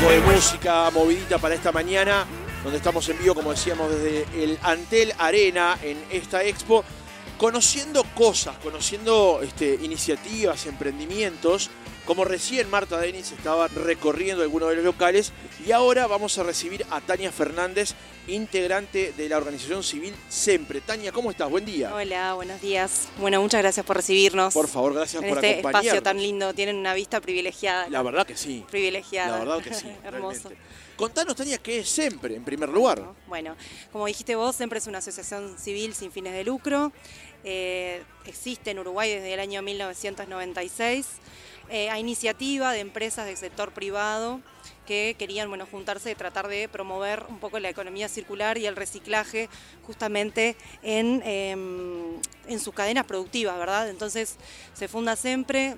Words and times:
poco 0.00 0.10
de 0.10 0.20
música 0.20 0.90
movidita 0.90 1.38
para 1.38 1.54
esta 1.54 1.72
mañana, 1.72 2.26
donde 2.62 2.78
estamos 2.78 3.08
en 3.08 3.18
vivo, 3.18 3.34
como 3.34 3.52
decíamos, 3.52 3.90
desde 3.90 4.26
el 4.42 4.58
Antel 4.62 5.12
Arena 5.18 5.78
en 5.82 6.02
esta 6.10 6.42
expo, 6.42 6.84
conociendo 7.38 8.04
cosas, 8.14 8.56
conociendo 8.58 9.40
este, 9.42 9.78
iniciativas, 9.82 10.66
emprendimientos, 10.66 11.70
como 12.04 12.24
recién 12.24 12.68
Marta 12.68 12.98
Denis 12.98 13.32
estaba 13.32 13.68
recorriendo 13.68 14.42
algunos 14.42 14.70
de 14.70 14.76
los 14.76 14.84
locales, 14.84 15.32
y 15.64 15.72
ahora 15.72 16.06
vamos 16.06 16.36
a 16.38 16.42
recibir 16.42 16.84
a 16.90 17.00
Tania 17.00 17.32
Fernández, 17.32 17.94
integrante 18.28 19.12
de 19.16 19.28
la 19.28 19.36
organización 19.36 19.82
civil 19.82 20.14
SEMPRE. 20.28 20.80
Tania, 20.80 21.12
¿cómo 21.12 21.30
estás? 21.30 21.50
Buen 21.50 21.64
día. 21.64 21.94
Hola, 21.94 22.34
buenos 22.34 22.60
días. 22.60 23.08
Bueno, 23.18 23.40
muchas 23.40 23.62
gracias 23.62 23.86
por 23.86 23.96
recibirnos. 23.96 24.52
Por 24.52 24.68
favor, 24.68 24.94
gracias 24.94 25.22
en 25.22 25.28
por 25.28 25.38
este 25.38 25.60
acompañarnos. 25.60 25.84
espacio 25.86 26.02
tan 26.02 26.20
lindo, 26.20 26.54
tienen 26.54 26.76
una 26.76 26.94
vista 26.94 27.20
privilegiada. 27.20 27.88
La 27.88 28.02
verdad 28.02 28.26
que 28.26 28.36
sí. 28.36 28.64
Privilegiada. 28.70 29.38
La 29.38 29.44
verdad 29.44 29.62
que 29.62 29.74
sí. 29.74 29.86
Hermoso. 30.04 30.48
realmente. 30.48 30.76
Contanos, 30.96 31.36
Tania, 31.36 31.58
¿qué 31.58 31.80
es 31.80 31.90
SEMPRE, 31.90 32.36
en 32.36 32.44
primer 32.44 32.70
lugar? 32.70 33.02
Bueno, 33.26 33.54
como 33.92 34.06
dijiste 34.06 34.34
vos, 34.34 34.56
siempre 34.56 34.78
es 34.78 34.86
una 34.86 34.98
asociación 34.98 35.58
civil 35.58 35.94
sin 35.94 36.10
fines 36.10 36.32
de 36.32 36.42
lucro. 36.42 36.90
Eh, 37.44 38.02
existe 38.24 38.70
en 38.70 38.78
Uruguay 38.78 39.10
desde 39.10 39.34
el 39.34 39.40
año 39.40 39.60
1996 39.62 41.06
eh, 41.68 41.90
a 41.90 41.98
iniciativa 41.98 42.72
de 42.72 42.80
empresas 42.80 43.26
del 43.26 43.36
sector 43.36 43.72
privado 43.72 44.40
que 44.86 45.16
querían 45.18 45.48
bueno, 45.48 45.66
juntarse 45.70 46.10
y 46.10 46.14
tratar 46.14 46.48
de 46.48 46.68
promover 46.68 47.24
un 47.28 47.38
poco 47.38 47.58
la 47.58 47.68
economía 47.68 48.08
circular 48.08 48.56
y 48.58 48.66
el 48.66 48.76
reciclaje 48.76 49.48
justamente 49.86 50.56
en, 50.82 51.22
em, 51.24 52.20
en 52.48 52.60
sus 52.60 52.74
cadenas 52.74 53.04
productivas, 53.04 53.58
¿verdad? 53.58 53.90
Entonces 53.90 54.36
se 54.74 54.88
funda 54.88 55.16
siempre 55.16 55.76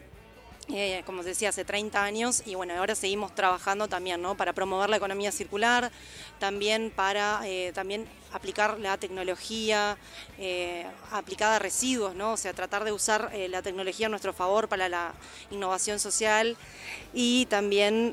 eh, 0.71 1.03
como 1.07 1.23
decía, 1.23 1.49
hace 1.49 1.65
30 1.65 2.03
años 2.03 2.43
y 2.45 2.55
bueno, 2.55 2.75
ahora 2.75 2.95
seguimos 2.95 3.35
trabajando 3.35 3.89
también, 3.89 4.21
¿no? 4.21 4.37
Para 4.37 4.53
promover 4.53 4.91
la 4.91 4.99
economía 4.99 5.33
circular, 5.33 5.91
también 6.39 6.93
para 6.95 7.41
eh, 7.45 7.73
también 7.75 8.07
aplicar 8.33 8.79
la 8.79 8.99
tecnología 8.99 9.97
eh, 10.39 10.87
aplicada 11.11 11.57
a 11.57 11.59
residuos, 11.59 12.15
¿no? 12.15 12.33
O 12.33 12.37
sea, 12.37 12.53
tratar 12.53 12.85
de 12.85 12.93
usar 12.93 13.31
eh, 13.33 13.49
la 13.49 13.63
tecnología 13.63 14.09
a 14.09 14.11
nuestro 14.11 14.35
favor 14.35 14.69
para 14.69 14.91
la 14.91 15.15
innovación 15.51 15.99
social 15.99 16.59
y 17.15 17.47
también 17.47 18.13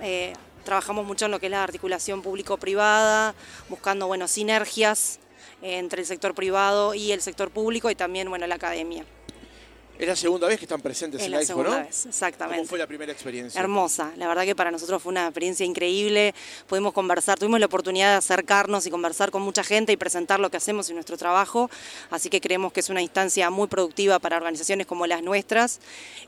trabajamos 0.66 1.06
mucho 1.06 1.26
en 1.26 1.32
lo 1.32 1.40
que 1.40 1.46
es 1.46 1.52
la 1.52 1.64
articulación 1.64 2.22
público-privada, 2.22 3.34
buscando, 3.70 4.08
bueno, 4.08 4.28
sinergias 4.28 5.20
eh, 5.62 5.78
entre 5.78 6.02
el 6.02 6.08
sector 6.08 6.36
privado 6.36 6.94
y 6.94 7.14
el 7.14 7.22
sector 7.22 7.52
público 7.52 7.90
y 7.90 7.96
también, 7.96 8.28
bueno, 8.28 8.46
la 8.48 8.56
academia. 8.56 9.06
Es 9.98 10.08
la 10.08 10.16
segunda 10.16 10.48
vez 10.48 10.60
que 10.60 10.66
están 10.66 10.82
presentes 10.82 11.22
Es 11.22 11.28
en 11.28 11.32
la 11.32 11.40
la 11.40 11.46
segunda 11.46 11.70
¿no? 11.80 11.86
vez, 11.86 12.06
exactamente. 12.06 12.58
¿Cómo 12.58 12.70
fue 12.70 12.80
la 12.80 12.88
primera 12.88 13.12
experiencia? 13.12 13.60
Hermosa, 13.62 14.12
la 14.18 14.28
verdad 14.28 14.44
que 14.44 14.56
para 14.56 14.70
nosotros 14.70 15.02
fue 15.02 15.12
una 15.12 15.26
experiencia 15.26 15.66
increíble, 15.66 16.34
pudimos 16.68 16.92
conversar, 16.92 17.40
tuvimos 17.40 17.62
la 17.62 17.68
oportunidad 17.68 18.12
de 18.12 18.18
acercarnos 18.18 18.86
y 18.86 18.90
conversar 18.90 19.32
con 19.32 19.42
mucha 19.42 19.64
gente 19.64 19.94
y 19.94 19.98
presentar 19.98 20.40
lo 20.40 20.50
que 20.50 20.58
hacemos 20.58 20.90
y 20.90 20.94
nuestro 20.94 21.16
trabajo, 21.16 21.70
así 22.12 22.30
que 22.30 22.42
creemos 22.42 22.74
que 22.74 22.82
es 22.82 22.90
una 22.90 23.02
instancia 23.02 23.50
muy 23.50 23.68
productiva 23.68 24.20
para 24.20 24.36
organizaciones 24.38 24.86
como 24.86 25.08
las 25.08 25.22
nuestras 25.22 25.80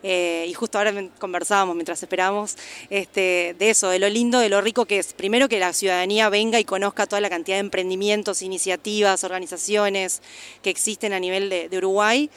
Eh, 0.04 0.46
y 0.48 0.54
justo 0.54 0.78
ahora 0.78 0.94
conversábamos 1.18 1.76
mientras 1.76 2.02
esperábamos 2.04 2.56
este, 2.90 3.56
de 3.58 3.70
eso, 3.70 3.90
de 3.90 4.00
lo 4.00 4.08
lindo, 4.10 4.40
de 4.40 4.50
lo 4.50 4.62
rico 4.62 4.86
que 4.86 5.00
es, 5.00 5.14
primero 5.14 5.50
que 5.50 5.60
la 5.60 5.74
ciudadanía 5.74 6.30
venga 6.30 6.60
y 6.60 6.66
conozca 6.66 7.08
toda 7.08 7.20
la 7.20 7.30
cantidad 7.30 7.58
de 7.58 7.62
emprendimientos, 7.62 8.42
iniciativas, 8.42 9.24
organizaciones 9.24 10.22
que 10.62 10.70
existen 10.70 11.14
a 11.14 11.20
nivel 11.20 11.50
de, 11.50 11.68
de 11.68 11.78
Uruguay. 11.78 12.30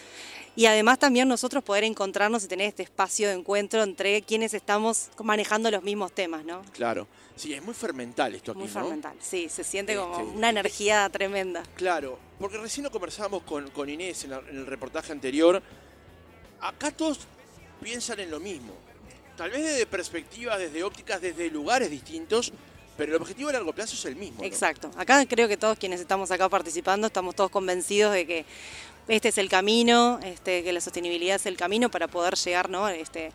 Y 0.57 0.67
además 0.67 0.99
también 0.99 1.29
nosotros 1.29 1.63
poder 1.63 1.85
encontrarnos 1.85 2.45
y 2.45 2.49
tener 2.49 2.67
este 2.67 2.83
espacio 2.83 3.29
de 3.29 3.35
encuentro 3.35 3.83
entre 3.83 4.21
quienes 4.23 4.53
estamos 4.53 5.09
manejando 5.23 5.71
los 5.71 5.83
mismos 5.83 6.13
temas, 6.13 6.45
¿no? 6.45 6.63
Claro. 6.73 7.07
Sí, 7.37 7.55
es 7.55 7.63
muy 7.63 7.73
fermental 7.73 8.35
esto 8.35 8.51
aquí, 8.53 8.59
Muy 8.59 8.69
¿no? 8.69 8.75
fermental, 8.75 9.17
sí, 9.21 9.49
se 9.49 9.65
siente 9.65 9.97
como 9.97 10.13
Este, 10.21 10.37
una 10.37 10.51
energía 10.51 11.09
tremenda. 11.09 11.63
Claro, 11.77 12.19
porque 12.39 12.59
recién 12.59 12.85
lo 12.85 12.91
conversábamos 12.91 13.45
con, 13.45 13.71
con 13.71 13.89
Inés 13.89 14.25
en, 14.25 14.31
la- 14.31 14.43
en 14.51 14.57
el 14.59 14.67
reportaje 14.67 15.13
anterior. 15.13 15.63
Acá 16.61 16.91
todos 16.91 17.21
piensan 17.83 18.21
en 18.21 18.31
lo 18.31 18.41
mismo. 18.41 18.75
Tal 19.39 19.51
vez 19.51 19.63
desde 19.65 19.87
perspectivas, 19.87 20.59
desde 20.59 20.83
ópticas, 20.85 21.23
desde 21.23 21.49
lugares 21.51 21.91
distintos, 21.91 22.53
pero 22.99 23.17
el 23.17 23.23
objetivo 23.23 23.49
a 23.49 23.53
largo 23.55 23.73
plazo 23.73 23.95
es 23.95 24.05
el 24.05 24.17
mismo. 24.17 24.41
¿no? 24.43 24.45
Exacto. 24.47 24.91
Acá 24.99 25.25
creo 25.25 25.49
que 25.49 25.57
todos 25.57 25.79
quienes 25.79 26.01
estamos 26.01 26.31
acá 26.31 26.47
participando 26.51 27.07
estamos 27.07 27.35
todos 27.35 27.51
convencidos 27.51 28.13
de 28.13 28.27
que 28.27 28.45
este 29.09 29.29
es 29.29 29.39
el 29.39 29.49
camino, 29.49 30.21
este, 30.25 30.63
que 30.63 30.73
la 30.73 30.81
sostenibilidad 30.81 31.37
es 31.37 31.47
el 31.47 31.57
camino 31.57 31.91
para 31.91 32.09
poder 32.09 32.35
llegar, 32.37 32.71
¿no? 32.71 32.89
Este, 32.89 33.33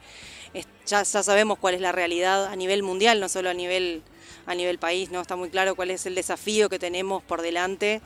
es- 0.53 0.67
ya, 0.85 1.03
ya 1.03 1.23
sabemos 1.23 1.59
cuál 1.59 1.75
es 1.75 1.81
la 1.81 1.91
realidad 1.91 2.45
a 2.47 2.55
nivel 2.55 2.83
mundial, 2.83 3.19
no 3.19 3.29
solo 3.29 3.49
a 3.49 3.53
nivel 3.53 4.03
a 4.47 4.53
nivel 4.53 4.77
país, 4.77 5.09
¿no? 5.09 5.21
Está 5.21 5.35
muy 5.35 5.49
claro 5.49 5.75
cuál 5.75 5.89
es 5.89 6.05
el 6.05 6.13
desafío 6.13 6.69
que 6.69 6.77
tenemos 6.77 7.23
por 7.23 7.41
delante 7.41 8.01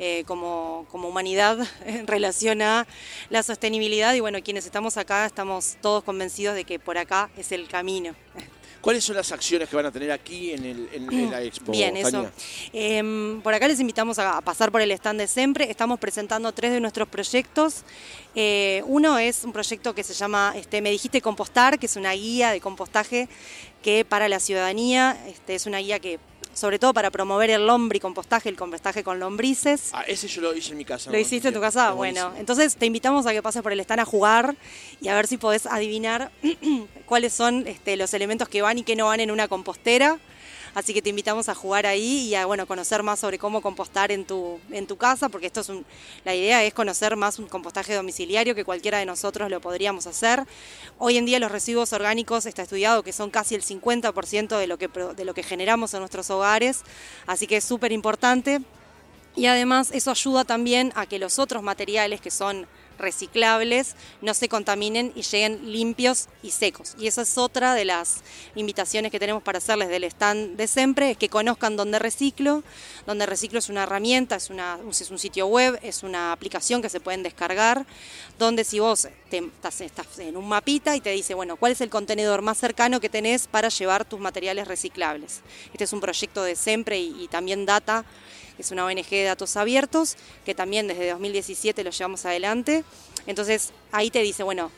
eh, 0.00 0.24
como, 0.26 0.86
como 0.90 1.08
humanidad 1.08 1.58
en 1.86 2.06
relación 2.08 2.62
a 2.62 2.86
la 3.30 3.42
sostenibilidad 3.44 4.12
y 4.14 4.20
bueno, 4.20 4.38
quienes 4.42 4.66
estamos 4.66 4.96
acá 4.96 5.24
estamos 5.26 5.76
todos 5.80 6.02
convencidos 6.02 6.56
de 6.56 6.64
que 6.64 6.78
por 6.80 6.98
acá 6.98 7.30
es 7.36 7.52
el 7.52 7.68
camino. 7.68 8.14
¿Cuáles 8.84 9.02
son 9.02 9.16
las 9.16 9.32
acciones 9.32 9.66
que 9.66 9.76
van 9.76 9.86
a 9.86 9.90
tener 9.90 10.12
aquí 10.12 10.50
en, 10.52 10.62
el- 10.66 10.88
en- 10.92 11.10
en 11.10 11.30
la 11.30 11.40
expo? 11.40 11.72
Bien, 11.72 11.96
eso. 11.96 12.30
Em, 12.74 13.40
por 13.40 13.54
acá 13.54 13.66
les 13.66 13.80
invitamos 13.80 14.18
a, 14.18 14.36
a 14.36 14.40
pasar 14.42 14.70
por 14.70 14.82
el 14.82 14.90
stand 14.90 15.18
de 15.20 15.26
Sempre. 15.26 15.70
Estamos 15.70 15.98
presentando 15.98 16.52
tres 16.52 16.70
de 16.70 16.80
nuestros 16.80 17.08
proyectos. 17.08 17.82
Eh, 18.34 18.82
uno 18.84 19.16
es 19.18 19.42
un 19.44 19.52
proyecto 19.54 19.94
que 19.94 20.02
se 20.02 20.12
llama 20.12 20.52
este, 20.54 20.82
Me 20.82 20.90
dijiste 20.90 21.22
compostar, 21.22 21.78
que 21.78 21.86
es 21.86 21.96
una 21.96 22.12
guía 22.12 22.50
de 22.50 22.60
compostaje 22.60 23.26
que 23.82 24.04
para 24.04 24.28
la 24.28 24.38
ciudadanía 24.38 25.16
este, 25.28 25.54
es 25.54 25.64
una 25.64 25.78
guía 25.78 25.98
que, 25.98 26.18
sobre 26.54 26.78
todo 26.78 26.94
para 26.94 27.10
promover 27.10 27.50
el 27.50 27.66
lombricompostaje, 27.66 28.48
el 28.48 28.56
compostaje 28.56 29.04
con 29.04 29.18
lombrices. 29.18 29.90
Ah, 29.92 30.04
ese 30.06 30.28
yo 30.28 30.40
lo 30.40 30.54
hice 30.54 30.72
en 30.72 30.78
mi 30.78 30.84
casa. 30.84 31.10
¿Lo 31.10 31.18
hiciste 31.18 31.48
en 31.48 31.54
tu 31.54 31.60
casa? 31.60 31.92
Bueno, 31.92 32.32
entonces 32.36 32.76
te 32.76 32.86
invitamos 32.86 33.26
a 33.26 33.32
que 33.32 33.42
pases 33.42 33.62
por 33.62 33.72
el 33.72 33.80
stand 33.80 34.00
a 34.00 34.04
jugar 34.04 34.56
y 35.00 35.08
a 35.08 35.14
ver 35.14 35.26
si 35.26 35.36
podés 35.36 35.66
adivinar 35.66 36.30
cuáles 37.06 37.32
son 37.32 37.66
este, 37.66 37.96
los 37.96 38.14
elementos 38.14 38.48
que 38.48 38.62
van 38.62 38.78
y 38.78 38.82
que 38.82 38.96
no 38.96 39.06
van 39.06 39.20
en 39.20 39.30
una 39.30 39.48
compostera. 39.48 40.18
Así 40.74 40.92
que 40.92 41.00
te 41.00 41.10
invitamos 41.10 41.48
a 41.48 41.54
jugar 41.54 41.86
ahí 41.86 42.28
y 42.28 42.34
a 42.34 42.46
bueno, 42.46 42.66
conocer 42.66 43.02
más 43.02 43.20
sobre 43.20 43.38
cómo 43.38 43.62
compostar 43.62 44.10
en 44.10 44.24
tu, 44.24 44.58
en 44.70 44.86
tu 44.86 44.96
casa, 44.96 45.28
porque 45.28 45.46
esto 45.46 45.60
es 45.60 45.68
un, 45.68 45.86
la 46.24 46.34
idea 46.34 46.64
es 46.64 46.74
conocer 46.74 47.14
más 47.14 47.38
un 47.38 47.46
compostaje 47.46 47.94
domiciliario 47.94 48.54
que 48.54 48.64
cualquiera 48.64 48.98
de 48.98 49.06
nosotros 49.06 49.50
lo 49.50 49.60
podríamos 49.60 50.06
hacer. 50.06 50.44
Hoy 50.98 51.16
en 51.16 51.26
día 51.26 51.38
los 51.38 51.52
residuos 51.52 51.92
orgánicos 51.92 52.46
está 52.46 52.62
estudiado 52.62 53.02
que 53.04 53.12
son 53.12 53.30
casi 53.30 53.54
el 53.54 53.62
50% 53.62 54.58
de 54.58 54.66
lo 54.66 54.76
que, 54.76 54.88
de 54.88 55.24
lo 55.24 55.32
que 55.32 55.42
generamos 55.42 55.94
en 55.94 56.00
nuestros 56.00 56.28
hogares, 56.30 56.82
así 57.26 57.46
que 57.46 57.58
es 57.58 57.64
súper 57.64 57.92
importante. 57.92 58.60
Y 59.36 59.46
además 59.46 59.90
eso 59.92 60.10
ayuda 60.10 60.44
también 60.44 60.92
a 60.94 61.06
que 61.06 61.18
los 61.18 61.38
otros 61.38 61.62
materiales 61.62 62.20
que 62.20 62.30
son 62.30 62.66
reciclables 62.98 63.96
no 64.20 64.34
se 64.34 64.48
contaminen 64.48 65.12
y 65.14 65.22
lleguen 65.22 65.72
limpios 65.72 66.28
y 66.42 66.50
secos. 66.50 66.94
Y 66.98 67.06
esa 67.06 67.22
es 67.22 67.38
otra 67.38 67.74
de 67.74 67.84
las 67.84 68.22
invitaciones 68.54 69.10
que 69.10 69.18
tenemos 69.18 69.42
para 69.42 69.58
hacerles 69.58 69.88
del 69.88 70.04
stand 70.04 70.56
de 70.56 70.66
siempre, 70.66 71.12
es 71.12 71.16
que 71.16 71.28
conozcan 71.28 71.76
Donde 71.76 71.98
Reciclo. 71.98 72.62
Donde 73.06 73.26
Reciclo 73.26 73.58
es 73.58 73.68
una 73.68 73.84
herramienta, 73.84 74.36
es, 74.36 74.50
una, 74.50 74.78
es 74.88 75.10
un 75.10 75.18
sitio 75.18 75.46
web, 75.46 75.78
es 75.82 76.02
una 76.02 76.32
aplicación 76.32 76.82
que 76.82 76.88
se 76.88 77.00
pueden 77.00 77.22
descargar, 77.22 77.86
donde 78.38 78.64
si 78.64 78.80
vos 78.80 79.08
estás, 79.30 79.80
estás 79.80 80.18
en 80.18 80.36
un 80.36 80.48
mapita 80.48 80.96
y 80.96 81.00
te 81.00 81.10
dice, 81.10 81.34
bueno, 81.34 81.56
¿cuál 81.56 81.72
es 81.72 81.80
el 81.80 81.90
contenedor 81.90 82.42
más 82.42 82.58
cercano 82.58 83.00
que 83.00 83.08
tenés 83.08 83.46
para 83.46 83.68
llevar 83.68 84.04
tus 84.04 84.20
materiales 84.20 84.68
reciclables? 84.68 85.40
Este 85.72 85.84
es 85.84 85.92
un 85.92 86.00
proyecto 86.00 86.42
de 86.42 86.56
siempre 86.56 86.98
y 86.98 87.28
también 87.28 87.66
Data 87.66 88.04
es 88.58 88.70
una 88.70 88.84
ONG 88.84 89.08
de 89.10 89.24
datos 89.24 89.56
abiertos, 89.56 90.16
que 90.44 90.54
también 90.54 90.86
desde 90.86 91.10
2017 91.10 91.84
lo 91.84 91.90
llevamos 91.90 92.24
adelante. 92.24 92.84
Entonces 93.26 93.72
ahí 93.92 94.10
te 94.10 94.20
dice, 94.20 94.42
bueno, 94.42 94.70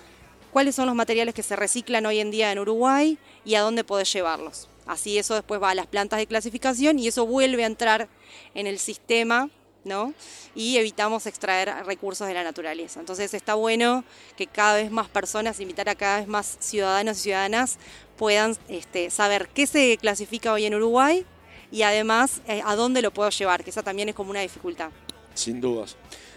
cuáles 0.52 0.74
son 0.74 0.86
los 0.86 0.94
materiales 0.94 1.34
que 1.34 1.42
se 1.42 1.56
reciclan 1.56 2.06
hoy 2.06 2.20
en 2.20 2.30
día 2.30 2.52
en 2.52 2.58
Uruguay 2.58 3.18
y 3.44 3.54
a 3.56 3.60
dónde 3.60 3.84
podés 3.84 4.12
llevarlos. 4.12 4.68
Así 4.86 5.18
eso 5.18 5.34
después 5.34 5.60
va 5.60 5.70
a 5.70 5.74
las 5.74 5.86
plantas 5.86 6.18
de 6.18 6.26
clasificación 6.26 6.98
y 6.98 7.08
eso 7.08 7.26
vuelve 7.26 7.64
a 7.64 7.66
entrar 7.66 8.08
en 8.54 8.66
el 8.66 8.78
sistema, 8.78 9.50
¿no? 9.84 10.14
Y 10.54 10.78
evitamos 10.78 11.26
extraer 11.26 11.84
recursos 11.84 12.28
de 12.28 12.34
la 12.34 12.44
naturaleza. 12.44 13.00
Entonces 13.00 13.34
está 13.34 13.54
bueno 13.54 14.04
que 14.36 14.46
cada 14.46 14.76
vez 14.76 14.90
más 14.90 15.08
personas, 15.08 15.60
invitar 15.60 15.88
a 15.88 15.94
cada 15.96 16.20
vez 16.20 16.28
más 16.28 16.56
ciudadanos 16.60 17.18
y 17.18 17.22
ciudadanas 17.22 17.78
puedan 18.16 18.56
este, 18.68 19.10
saber 19.10 19.48
qué 19.52 19.66
se 19.66 19.98
clasifica 19.98 20.52
hoy 20.52 20.66
en 20.66 20.74
Uruguay 20.76 21.26
y 21.70 21.82
además 21.82 22.40
eh, 22.46 22.62
a 22.64 22.76
dónde 22.76 23.02
lo 23.02 23.10
puedo 23.10 23.30
llevar, 23.30 23.64
que 23.64 23.70
esa 23.70 23.82
también 23.82 24.08
es 24.08 24.14
como 24.14 24.30
una 24.30 24.40
dificultad. 24.40 24.90
Sin 25.34 25.60
dudas. 25.60 25.96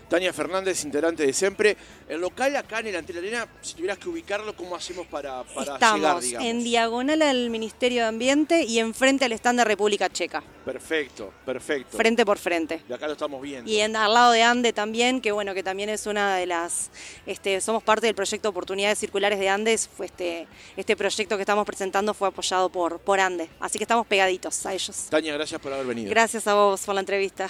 Tania 0.10 0.34
Fernández, 0.34 0.84
integrante 0.84 1.26
de 1.26 1.34
Siempre. 1.34 1.78
El 2.08 2.20
local 2.20 2.56
acá 2.56 2.80
en 2.80 2.88
el 2.88 2.96
Antel 2.96 3.20
Arena, 3.20 3.48
si 3.62 3.76
tuvieras 3.76 4.00
que 4.00 4.10
ubicarlo, 4.10 4.56
¿cómo 4.56 4.76
hacemos 4.76 5.06
para, 5.06 5.44
para 5.44 5.76
Estamos 5.76 6.00
llegar, 6.00 6.20
digamos? 6.22 6.48
en 6.48 6.64
diagonal 6.64 7.22
al 7.22 7.50
Ministerio 7.52 8.02
de 8.02 8.08
Ambiente 8.08 8.64
y 8.64 8.80
enfrente 8.80 9.26
al 9.26 9.34
stand 9.34 9.60
de 9.60 9.66
República 9.66 10.10
Checa, 10.10 10.44
Perfecto, 10.66 11.32
perfecto. 11.46 11.96
frente 11.96 12.26
por 12.26 12.40
frente. 12.40 12.82
De 12.88 12.96
acá 12.96 13.06
lo 13.06 13.14
estamos 13.14 13.40
viendo. 13.42 13.70
Y 13.70 13.80
en, 13.82 13.96
al 13.96 14.12
lado 14.12 14.32
de 14.32 14.42
Ande 14.42 14.74
también, 14.74 15.22
que 15.22 15.32
bueno, 15.32 15.54
que 15.54 15.62
también 15.62 15.90
es 15.90 16.08
una 16.08 16.36
de 16.36 16.48
las, 16.48 16.90
este, 17.28 17.62
somos 17.62 17.84
parte 17.84 18.08
del 18.08 18.16
proyecto 18.16 18.50
Oportunidades 18.50 18.98
Circulares 18.98 19.38
de 19.38 19.48
Andes, 19.48 19.88
fue 19.88 20.08
este, 20.08 20.48
este 20.76 20.96
proyecto 20.96 21.36
que 21.36 21.44
estamos 21.44 21.66
presentando 21.68 22.16
fue 22.16 22.30
apoyado 22.30 22.70
por, 22.70 23.00
por 23.00 23.20
Ande, 23.20 23.48
así 23.60 23.78
que 23.78 23.84
estamos 23.84 24.08
pegaditos 24.08 24.66
a 24.66 24.74
ellos. 24.74 25.06
Tania, 25.12 25.34
gracias 25.36 25.62
por 25.62 25.72
haber 25.72 25.86
venido. 25.86 26.10
Gracias 26.10 26.48
a 26.48 26.56
vos 26.56 26.82
por 26.82 26.96
la 26.96 27.02
entrevista. 27.02 27.48